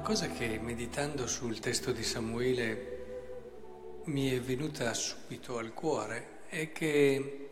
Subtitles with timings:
[0.00, 6.72] Una cosa che meditando sul testo di Samuele mi è venuta subito al cuore è
[6.72, 7.50] che,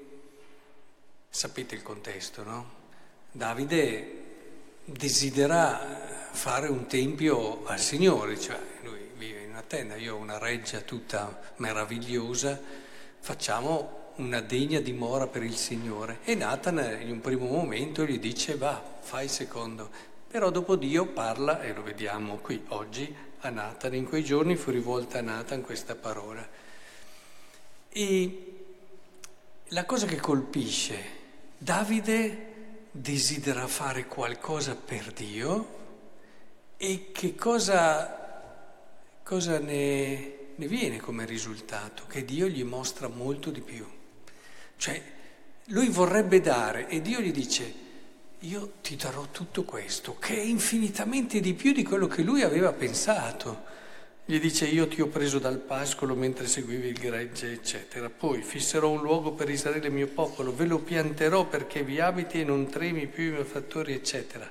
[1.29, 2.71] sapete il contesto, no?
[3.31, 4.13] Davide
[4.83, 10.39] desidera fare un tempio al Signore, cioè lui vive in una tenda, io ho una
[10.39, 12.59] reggia tutta meravigliosa,
[13.19, 16.21] facciamo una degna dimora per il Signore.
[16.25, 20.17] E Nathan in un primo momento gli dice va, fai il secondo.
[20.31, 23.95] Però dopo Dio parla, e lo vediamo qui oggi, a Nathan.
[23.95, 26.47] In quei giorni fu rivolta a Nathan questa parola.
[27.89, 28.53] E
[29.69, 31.17] la cosa che colpisce,
[31.57, 32.47] Davide
[32.91, 35.77] desidera fare qualcosa per Dio
[36.77, 38.43] e che cosa,
[39.23, 42.05] cosa ne, ne viene come risultato?
[42.07, 43.87] Che Dio gli mostra molto di più.
[44.77, 45.03] Cioè,
[45.67, 47.87] lui vorrebbe dare e Dio gli dice,
[48.43, 52.73] io ti darò tutto questo, che è infinitamente di più di quello che lui aveva
[52.73, 53.77] pensato.
[54.25, 58.09] Gli dice io ti ho preso dal pascolo mentre seguivi il gregge, eccetera.
[58.11, 62.45] Poi fisserò un luogo per Israele mio popolo, ve lo pianterò perché vi abiti e
[62.45, 64.49] non tremi più i miei fattori, eccetera.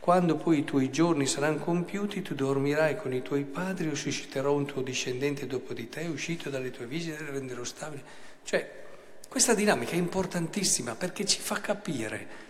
[0.00, 4.54] Quando poi i tuoi giorni saranno compiuti, tu dormirai con i tuoi padri, o susciterò
[4.54, 8.02] un tuo discendente dopo di te, uscito dalle tue visite, e renderò stabile.
[8.42, 8.86] Cioè,
[9.28, 12.46] questa dinamica è importantissima perché ci fa capire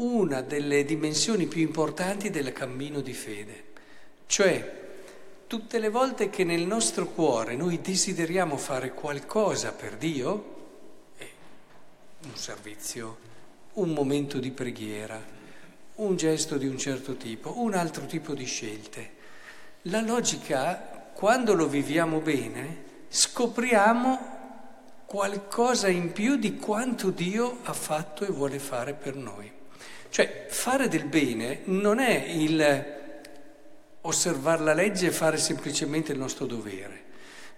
[0.00, 3.64] una delle dimensioni più importanti del cammino di fede.
[4.26, 4.78] Cioè,
[5.46, 10.58] tutte le volte che nel nostro cuore noi desideriamo fare qualcosa per Dio,
[12.22, 13.18] un servizio,
[13.74, 15.22] un momento di preghiera,
[15.96, 19.18] un gesto di un certo tipo, un altro tipo di scelte,
[19.82, 24.38] la logica, quando lo viviamo bene, scopriamo
[25.04, 29.58] qualcosa in più di quanto Dio ha fatto e vuole fare per noi.
[30.10, 32.98] Cioè, fare del bene non è il
[34.02, 37.08] osservare la legge e fare semplicemente il nostro dovere.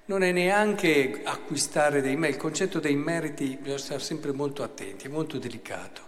[0.05, 2.37] Non è neanche acquistare dei meriti.
[2.37, 6.03] Il concetto dei meriti bisogna stare sempre molto attenti, è molto delicato.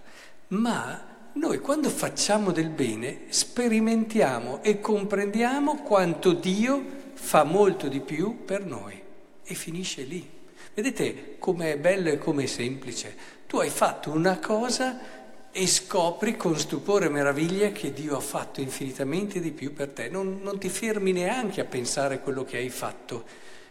[0.48, 8.44] Ma noi quando facciamo del bene sperimentiamo e comprendiamo quanto Dio fa molto di più
[8.44, 9.00] per noi.
[9.44, 10.28] E finisce lì.
[10.74, 13.16] Vedete com'è bello e com'è semplice.
[13.46, 15.23] Tu hai fatto una cosa
[15.56, 20.08] e scopri con stupore e meraviglia che Dio ha fatto infinitamente di più per te.
[20.08, 23.24] Non, non, ti fermi neanche a pensare quello che hai fatto.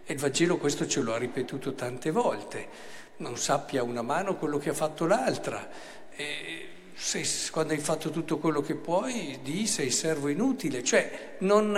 [0.05, 2.69] E il Vangelo questo ce lo ha ripetuto tante volte.
[3.17, 5.69] Non sappia una mano quello che ha fatto l'altra.
[6.15, 10.85] E se, quando hai fatto tutto quello che puoi, di sei servo inutile.
[10.85, 11.77] Cioè, non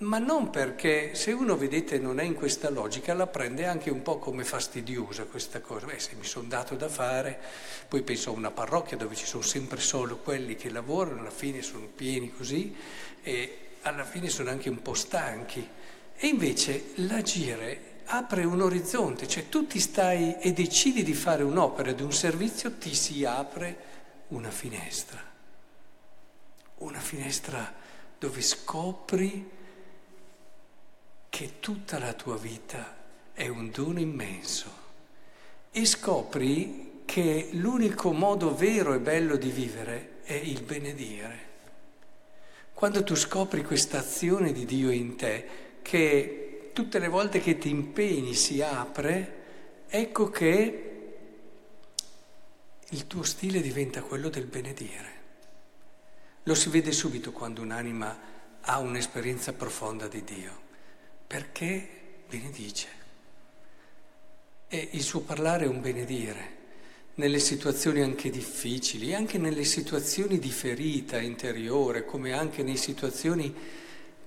[0.00, 4.00] ma non perché se uno, vedete, non è in questa logica, la prende anche un
[4.00, 5.86] po' come fastidiosa questa cosa.
[5.86, 7.38] Beh, se mi sono dato da fare,
[7.86, 11.60] poi penso a una parrocchia dove ci sono sempre solo quelli che lavorano, alla fine
[11.60, 12.74] sono pieni così
[13.22, 15.68] e alla fine sono anche un po' stanchi.
[16.16, 21.92] E invece l'agire apre un orizzonte, cioè tu ti stai e decidi di fare un'opera,
[21.92, 23.76] di un servizio, ti si apre
[24.28, 25.22] una finestra.
[26.78, 27.74] Una finestra
[28.18, 29.58] dove scopri
[31.40, 32.98] che tutta la tua vita
[33.32, 34.70] è un dono immenso
[35.70, 41.38] e scopri che l'unico modo vero e bello di vivere è il benedire.
[42.74, 45.48] Quando tu scopri questa azione di Dio in te,
[45.80, 51.14] che tutte le volte che ti impegni si apre, ecco che
[52.86, 55.12] il tuo stile diventa quello del benedire.
[56.42, 58.18] Lo si vede subito quando un'anima
[58.60, 60.68] ha un'esperienza profonda di Dio
[61.30, 61.88] perché
[62.28, 62.88] benedice.
[64.66, 66.56] E il suo parlare è un benedire,
[67.14, 73.54] nelle situazioni anche difficili, anche nelle situazioni di ferita interiore, come anche nelle situazioni,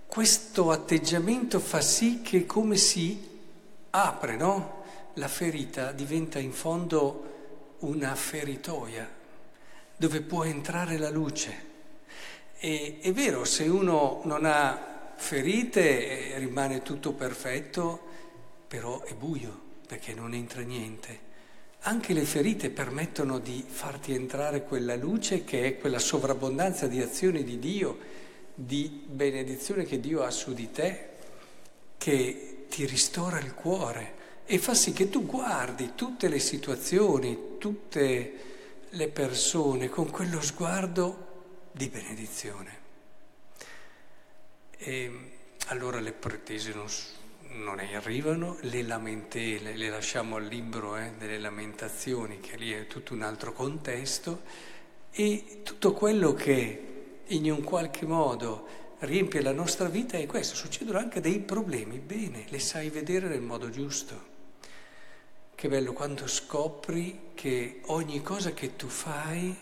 [0.08, 3.22] questo atteggiamento fa sì che come si
[3.89, 4.83] apre, no?
[5.16, 9.12] La ferita diventa in fondo una feritoia
[9.98, 11.72] dove può entrare la luce.
[12.57, 18.01] E è vero, se uno non ha ferite rimane tutto perfetto,
[18.68, 21.31] però è buio perché non entra niente.
[21.81, 27.44] Anche le ferite permettono di farti entrare quella luce che è quella sovrabbondanza di azione
[27.44, 27.98] di Dio,
[28.56, 31.10] di benedizione che Dio ha su di te,
[31.98, 38.33] che ti ristora il cuore e fa sì che tu guardi tutte le situazioni, tutte
[38.89, 41.31] le persone con quello sguardo
[41.71, 42.82] di benedizione.
[44.85, 45.12] E
[45.68, 46.88] allora le pretese non,
[47.63, 53.13] non arrivano, le lamentele le lasciamo al libro eh, delle lamentazioni, che lì è tutto
[53.13, 54.41] un altro contesto,
[55.09, 58.68] e tutto quello che in un qualche modo
[59.00, 63.41] riempie la nostra vita e questo, succedono anche dei problemi, bene, le sai vedere nel
[63.41, 64.31] modo giusto.
[65.56, 69.56] Che bello quando scopri che ogni cosa che tu fai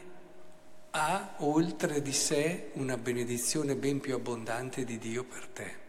[0.91, 5.79] ha oltre di sé una benedizione ben più abbondante di Dio per te.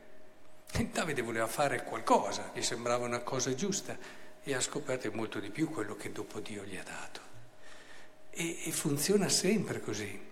[0.72, 3.96] E Davide voleva fare qualcosa, gli sembrava una cosa giusta
[4.42, 7.20] e ha scoperto molto di più quello che dopo Dio gli ha dato.
[8.30, 10.30] E, e funziona sempre così.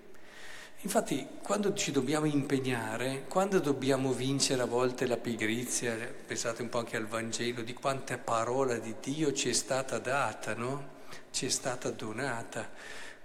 [0.83, 5.95] Infatti, quando ci dobbiamo impegnare, quando dobbiamo vincere a volte la pigrizia,
[6.27, 10.55] pensate un po' anche al Vangelo, di quanta parola di Dio ci è stata data,
[10.55, 10.99] no?
[11.31, 12.71] Ci è stata donata.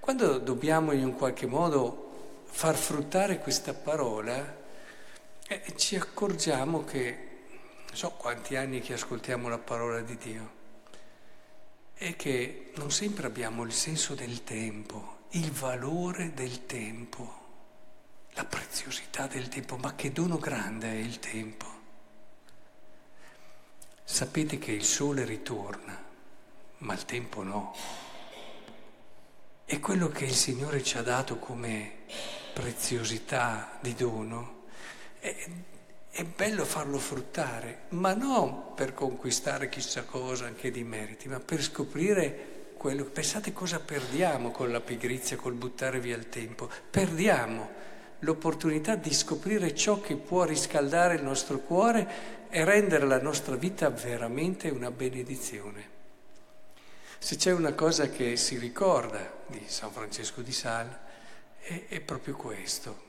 [0.05, 4.55] Quando dobbiamo in un qualche modo far fruttare questa parola,
[5.47, 7.17] eh, ci accorgiamo che,
[7.87, 10.51] non so quanti anni che ascoltiamo la parola di Dio,
[11.95, 17.41] e che non sempre abbiamo il senso del tempo, il valore del tempo
[18.33, 21.65] la preziosità del tempo, ma che dono grande è il tempo.
[24.03, 25.99] Sapete che il sole ritorna,
[26.77, 28.04] ma il tempo no.
[29.67, 32.03] E quello che il Signore ci ha dato come
[32.53, 34.65] preziosità di dono
[35.19, 35.35] è,
[36.11, 41.63] è bello farlo fruttare, ma non per conquistare chissà cosa anche di meriti, ma per
[41.63, 43.05] scoprire quello.
[43.05, 46.69] Pensate cosa perdiamo con la pigrizia, col buttare via il tempo.
[46.91, 47.67] Perdiamo
[48.19, 53.89] l'opportunità di scoprire ciò che può riscaldare il nostro cuore e rendere la nostra vita
[53.89, 55.94] veramente una benedizione.
[57.25, 60.87] Se c'è una cosa che si ricorda di San Francesco di Sal
[61.57, 63.01] è, è proprio questo,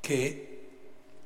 [0.00, 0.68] che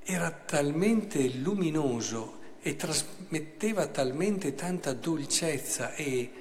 [0.03, 6.33] era talmente luminoso e trasmetteva talmente tanta dolcezza e,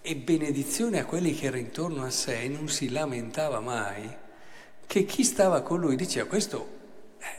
[0.00, 4.08] e benedizione a quelli che erano intorno a sé e non si lamentava mai
[4.86, 6.68] che chi stava con lui diceva questo,
[7.18, 7.36] eh,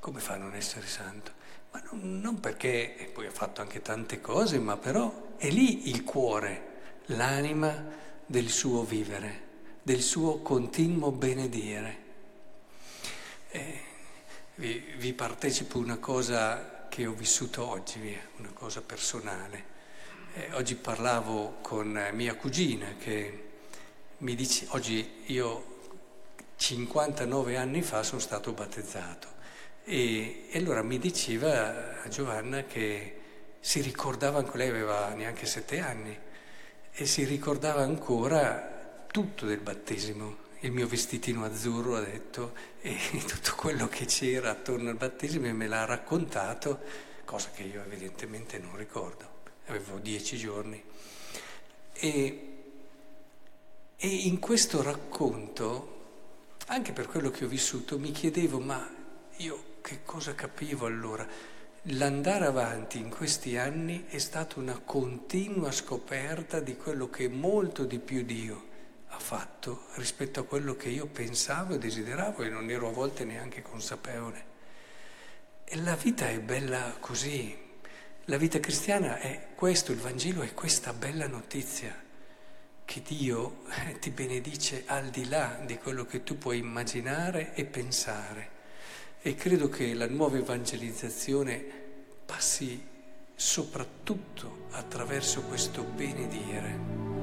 [0.00, 1.32] come fa a non essere santo?
[1.70, 6.04] Ma non, non perché, poi ha fatto anche tante cose, ma però è lì il
[6.04, 6.72] cuore,
[7.06, 9.42] l'anima del suo vivere,
[9.82, 12.02] del suo continuo benedire.
[13.50, 13.80] Eh,
[14.56, 19.72] vi, vi, partecipo una cosa che ho vissuto oggi, una cosa personale.
[20.34, 23.42] Eh, oggi parlavo con mia cugina che
[24.18, 25.72] mi dice, oggi io
[26.56, 29.28] 59 anni fa sono stato battezzato
[29.84, 33.20] e, e allora mi diceva a Giovanna che
[33.60, 36.16] si ricordava, anche lei aveva neanche sette anni,
[36.94, 42.96] e si ricordava ancora tutto del battesimo, il mio vestitino azzurro ha detto, e
[43.26, 46.80] tutto quello che c'era attorno al battesimo e me l'ha raccontato,
[47.24, 49.28] cosa che io evidentemente non ricordo,
[49.66, 50.82] avevo dieci giorni.
[51.92, 52.48] E,
[53.96, 55.94] e in questo racconto
[56.66, 58.88] anche per quello che ho vissuto, mi chiedevo, ma
[59.36, 61.26] io che cosa capivo allora?
[61.88, 67.98] L'andare avanti in questi anni è stata una continua scoperta di quello che molto di
[67.98, 68.68] più Dio
[69.08, 73.26] ha fatto rispetto a quello che io pensavo e desideravo e non ero a volte
[73.26, 74.44] neanche consapevole.
[75.64, 77.54] E la vita è bella così.
[78.24, 81.94] La vita cristiana è questo, il Vangelo è questa bella notizia
[82.86, 87.66] che Dio eh, ti benedice al di là di quello che tu puoi immaginare e
[87.66, 88.53] pensare.
[89.26, 91.64] E credo che la nuova evangelizzazione
[92.26, 92.78] passi
[93.34, 97.13] soprattutto attraverso questo benedire.